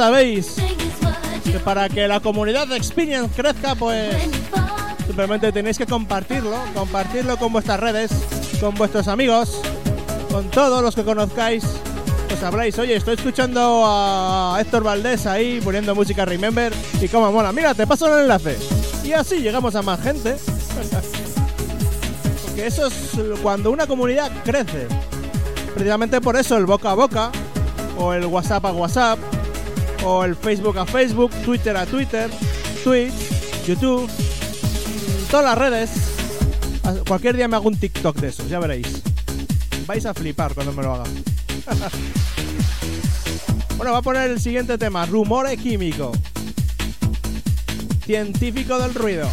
sabéis 0.00 0.56
que 1.44 1.58
para 1.58 1.90
que 1.90 2.08
la 2.08 2.20
comunidad 2.20 2.66
de 2.66 2.74
Experience 2.74 3.28
crezca, 3.36 3.74
pues 3.74 4.16
simplemente 5.04 5.52
tenéis 5.52 5.76
que 5.76 5.84
compartirlo, 5.84 6.56
compartirlo 6.72 7.36
con 7.36 7.52
vuestras 7.52 7.78
redes, 7.78 8.10
con 8.62 8.74
vuestros 8.76 9.08
amigos, 9.08 9.60
con 10.32 10.50
todos 10.50 10.82
los 10.82 10.94
que 10.94 11.04
conozcáis. 11.04 11.64
Os 12.32 12.42
habláis, 12.42 12.78
oye, 12.78 12.96
estoy 12.96 13.16
escuchando 13.16 13.82
a 13.84 14.56
Héctor 14.58 14.84
Valdés 14.84 15.26
ahí 15.26 15.60
poniendo 15.62 15.94
música 15.94 16.24
Remember 16.24 16.72
y 16.98 17.06
cómo 17.06 17.30
mola. 17.30 17.52
Mira, 17.52 17.74
te 17.74 17.86
paso 17.86 18.06
el 18.06 18.22
enlace. 18.22 18.56
Y 19.04 19.12
así 19.12 19.40
llegamos 19.40 19.74
a 19.74 19.82
más 19.82 20.00
gente. 20.00 20.34
Porque 22.46 22.66
eso 22.66 22.86
es 22.86 22.94
cuando 23.42 23.70
una 23.70 23.86
comunidad 23.86 24.32
crece. 24.44 24.88
Precisamente 25.74 26.22
por 26.22 26.36
eso 26.36 26.56
el 26.56 26.64
boca 26.64 26.92
a 26.92 26.94
boca, 26.94 27.30
o 27.98 28.14
el 28.14 28.24
WhatsApp 28.24 28.64
a 28.64 28.72
WhatsApp, 28.72 29.18
o 30.04 30.24
el 30.24 30.34
Facebook 30.34 30.78
a 30.78 30.86
Facebook, 30.86 31.30
Twitter 31.44 31.76
a 31.76 31.86
Twitter, 31.86 32.30
Twitch, 32.84 33.12
YouTube, 33.66 34.10
todas 35.30 35.44
las 35.44 35.58
redes. 35.58 35.90
Cualquier 37.06 37.36
día 37.36 37.48
me 37.48 37.56
hago 37.56 37.68
un 37.68 37.76
TikTok 37.76 38.16
de 38.16 38.28
esos, 38.28 38.48
ya 38.48 38.58
veréis. 38.58 39.02
Vais 39.86 40.06
a 40.06 40.14
flipar 40.14 40.54
cuando 40.54 40.72
me 40.72 40.82
lo 40.82 40.94
haga. 40.94 41.04
bueno, 43.76 43.92
va 43.92 43.98
a 43.98 44.02
poner 44.02 44.30
el 44.30 44.40
siguiente 44.40 44.78
tema, 44.78 45.06
rumore 45.06 45.56
químico. 45.56 46.12
Científico 48.04 48.78
del 48.78 48.94
ruido. 48.94 49.28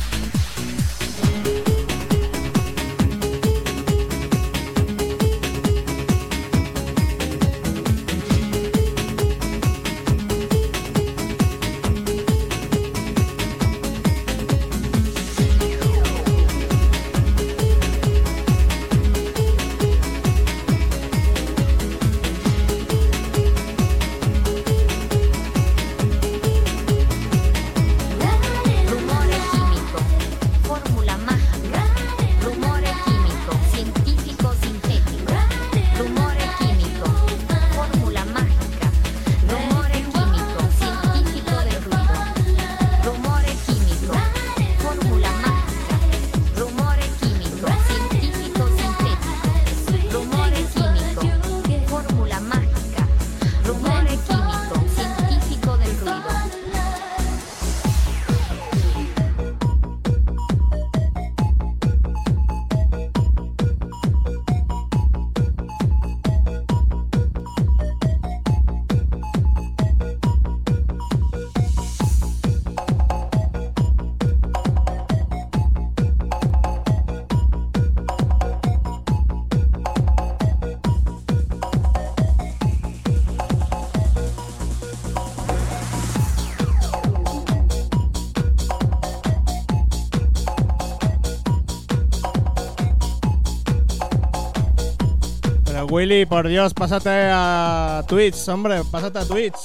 Willy, 95.89 96.25
por 96.25 96.47
Dios, 96.47 96.73
pásate 96.73 97.09
a 97.31 98.03
Twitch, 98.07 98.47
hombre, 98.49 98.83
pásate 98.91 99.19
a 99.19 99.25
Twitch. 99.25 99.55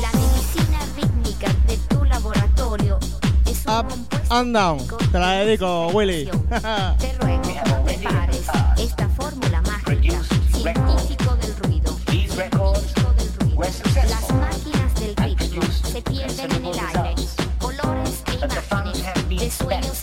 La 0.00 0.10
medicina 0.18 0.78
rítmica 0.96 1.48
de 1.66 1.76
tu 1.88 2.04
laboratorio 2.04 2.98
es 3.46 3.64
un 3.66 3.72
Up 3.72 3.88
compuesto 3.88 4.34
and 4.34 4.54
down. 4.54 4.78
Te 5.12 5.18
la 5.18 5.32
de 5.32 5.46
dedico, 5.46 5.88
Willy. 5.88 6.24
Te 6.26 7.12
ruego, 7.20 7.42
no 7.68 7.84
te 7.84 7.98
pares. 7.98 8.46
Esta 8.78 9.08
fórmula 9.10 9.62
mágica, 9.62 10.20
científico 10.52 11.36
del 11.36 11.56
ruido. 11.56 11.96
Científico 12.08 12.72
del 13.16 13.32
ruido. 13.38 13.60
Las 14.08 14.32
máquinas 14.34 14.94
del 14.96 15.16
ritmo 15.16 15.62
se 15.92 16.02
pierden 16.02 16.52
en 16.52 16.64
el 16.64 16.78
aire. 16.78 17.14
Colores 17.58 18.22
e 18.26 18.34
imágenes 18.34 19.40
de 19.40 19.50
sueños 19.50 20.02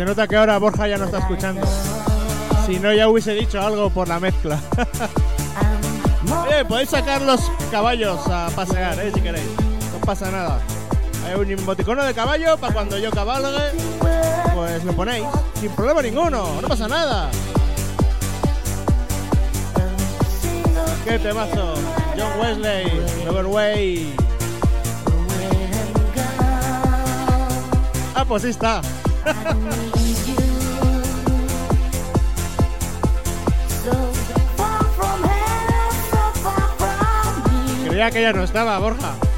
se 0.00 0.06
nota 0.06 0.26
que 0.26 0.34
ahora 0.34 0.56
Borja 0.56 0.88
ya 0.88 0.96
no 0.96 1.04
está 1.04 1.18
escuchando. 1.18 1.60
Si 2.64 2.78
no, 2.78 2.90
ya 2.90 3.06
hubiese 3.06 3.34
dicho 3.34 3.60
algo 3.60 3.90
por 3.90 4.08
la 4.08 4.18
mezcla. 4.18 4.58
Podéis 6.68 6.88
sacar 6.88 7.20
los 7.20 7.52
caballos 7.70 8.18
a 8.28 8.48
pasear, 8.56 8.98
eh, 8.98 9.12
si 9.14 9.20
queréis. 9.20 9.44
No 9.92 10.00
pasa 10.00 10.30
nada. 10.30 10.58
Hay 11.26 11.34
un 11.34 11.50
emoticono 11.50 12.02
de 12.02 12.14
caballo 12.14 12.56
para 12.56 12.72
cuando 12.72 12.96
yo 12.96 13.10
cabalgue. 13.10 13.78
Pues 14.54 14.82
lo 14.84 14.94
ponéis. 14.94 15.26
Sin 15.60 15.70
problema 15.72 16.00
ninguno. 16.00 16.62
No 16.62 16.66
pasa 16.68 16.88
nada. 16.88 17.28
¿Qué 21.04 21.18
temazo? 21.18 21.74
John 22.16 22.40
Wesley, 22.40 22.86
Lover 23.26 23.44
Way. 23.44 24.14
Ah, 28.14 28.24
pues 28.24 28.44
sí 28.44 28.48
está. 28.48 28.80
Creía 37.88 38.10
que 38.10 38.22
ya 38.22 38.32
no 38.32 38.44
estaba, 38.44 38.78
Borja. 38.78 39.29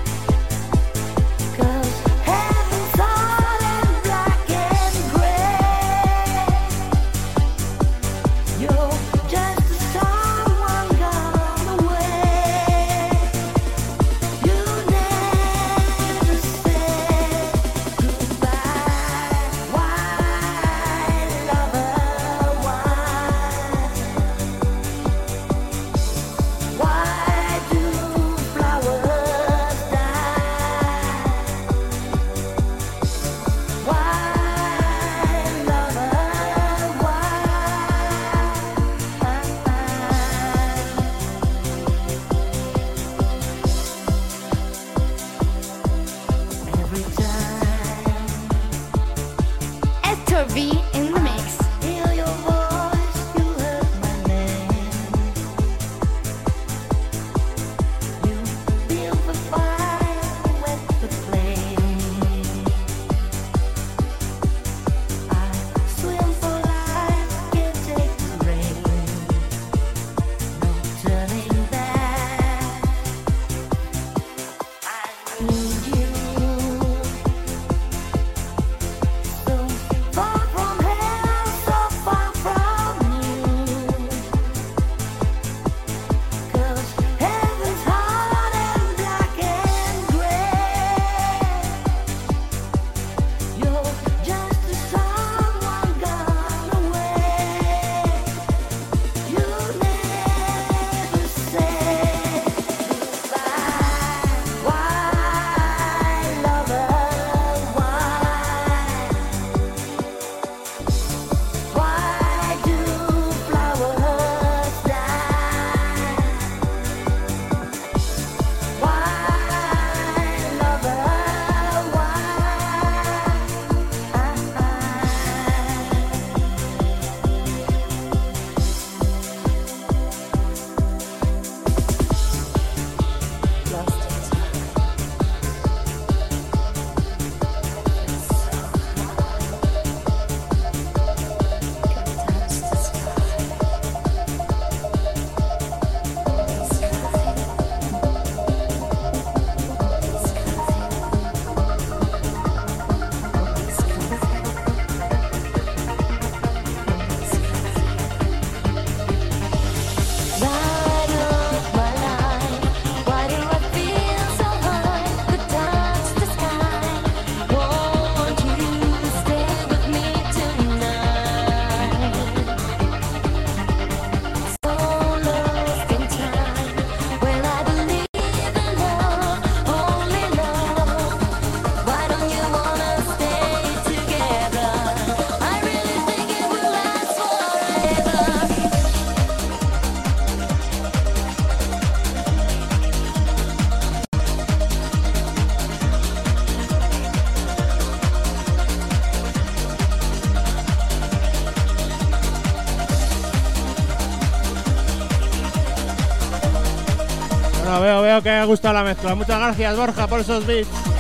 Que 208.21 208.31
haya 208.31 208.45
gustado 208.45 208.75
la 208.75 208.85
mezcla. 208.85 209.15
Muchas 209.15 209.39
gracias, 209.39 209.77
Borja, 209.77 210.07
por 210.07 210.21
esos 210.21 210.45
beats. 210.45 210.92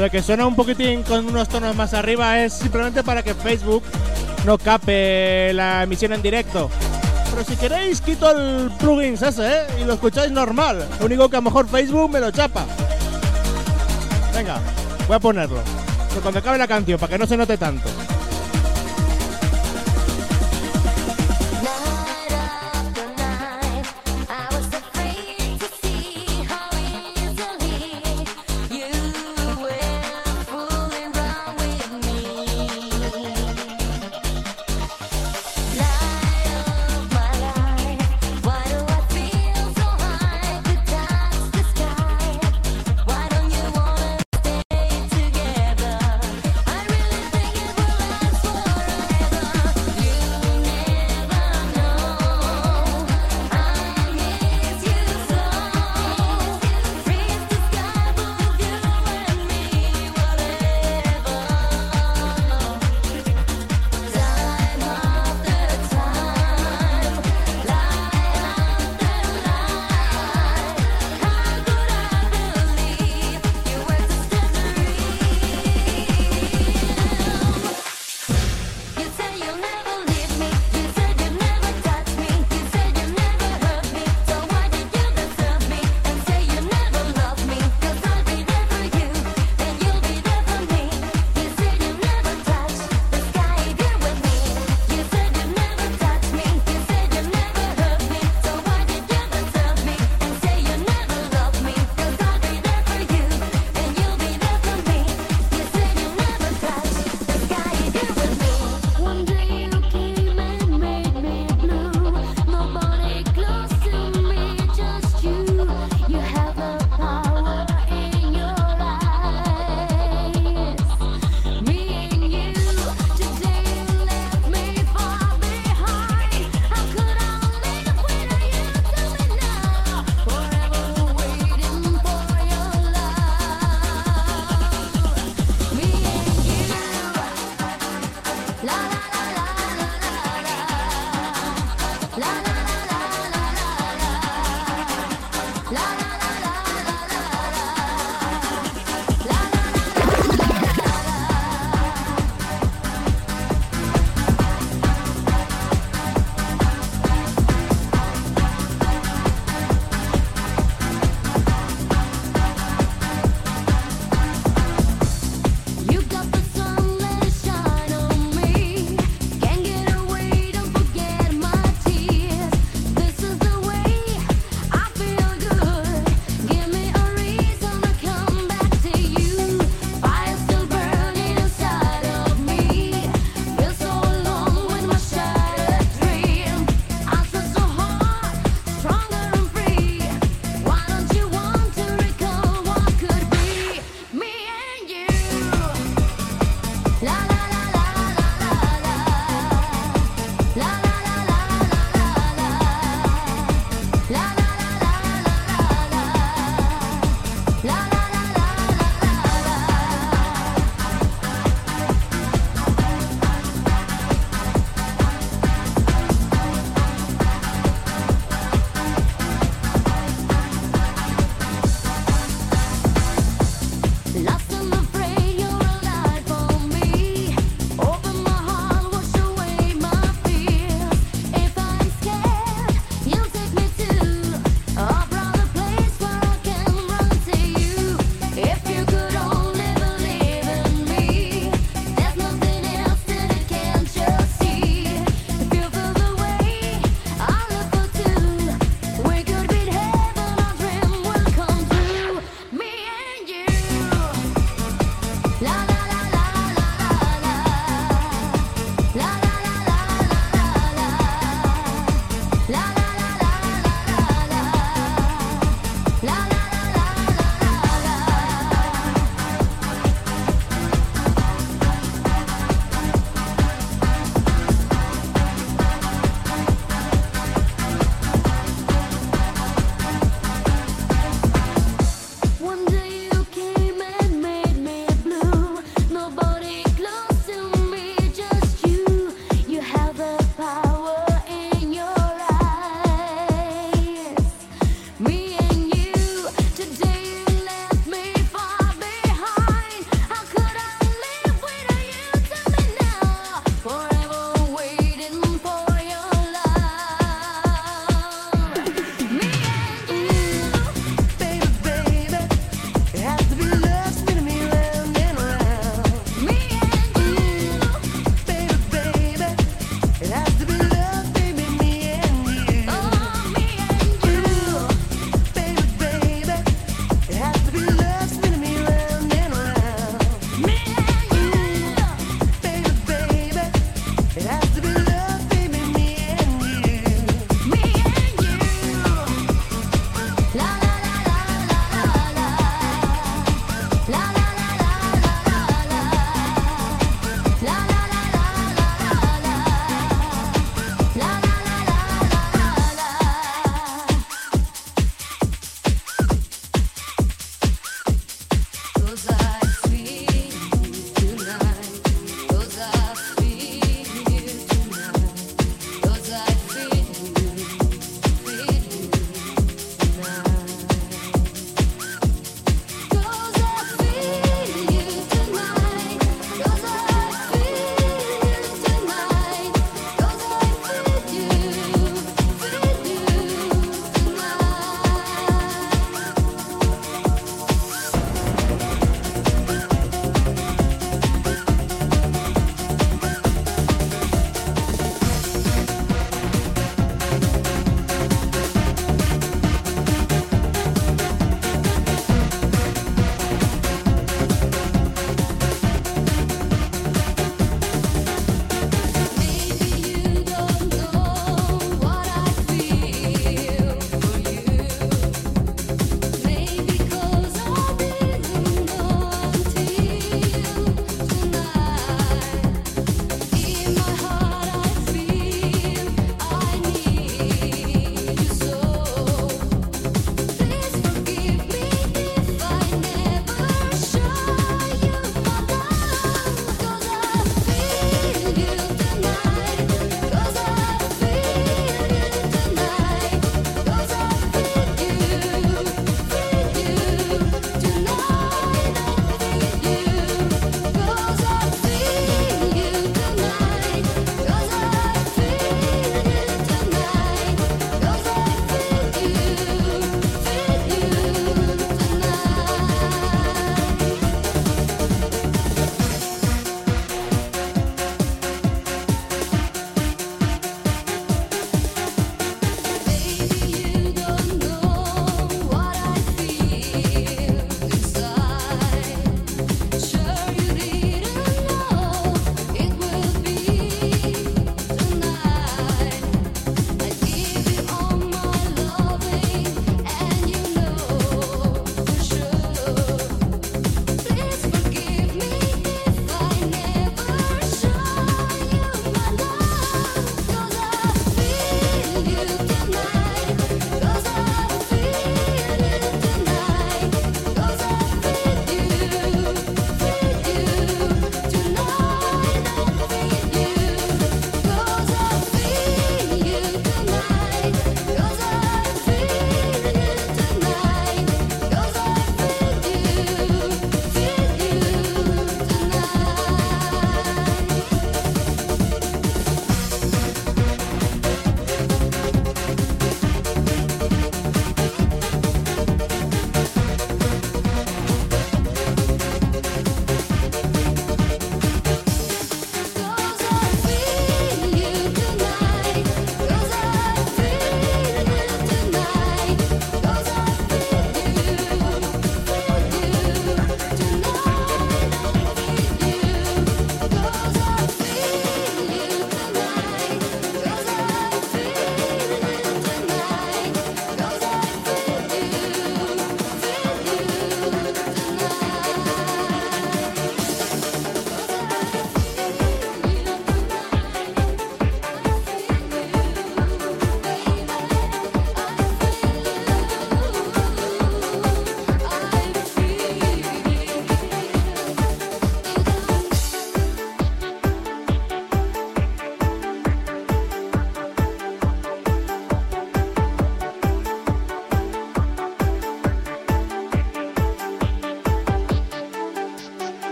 de 0.00 0.10
que 0.10 0.22
suena 0.22 0.46
un 0.46 0.56
poquitín 0.56 1.02
con 1.02 1.28
unos 1.28 1.48
tonos 1.48 1.76
más 1.76 1.92
arriba 1.92 2.42
es 2.42 2.54
simplemente 2.54 3.02
para 3.02 3.22
que 3.22 3.34
Facebook 3.34 3.82
no 4.46 4.56
cape 4.56 5.52
la 5.52 5.82
emisión 5.82 6.12
en 6.14 6.22
directo. 6.22 6.70
Pero 7.30 7.44
si 7.44 7.56
queréis 7.56 8.00
quito 8.00 8.30
el 8.30 8.70
plugin 8.78 9.14
ese 9.14 9.46
¿eh? 9.46 9.66
y 9.80 9.84
lo 9.84 9.94
escucháis 9.94 10.32
normal. 10.32 10.88
Lo 10.98 11.06
único 11.06 11.28
que 11.28 11.36
a 11.36 11.40
lo 11.40 11.44
mejor 11.44 11.68
Facebook 11.68 12.10
me 12.10 12.20
lo 12.20 12.30
chapa. 12.30 12.64
Venga, 14.34 14.58
voy 15.06 15.16
a 15.16 15.20
ponerlo. 15.20 15.60
Pero 16.08 16.22
cuando 16.22 16.40
acabe 16.40 16.56
la 16.56 16.66
canción, 16.66 16.98
para 16.98 17.12
que 17.12 17.18
no 17.18 17.26
se 17.26 17.36
note 17.36 17.58
tanto. 17.58 17.88